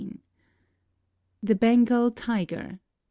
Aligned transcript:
]THE 1.43 1.53
BENGAL 1.53 2.09
TIGER. 2.09 2.79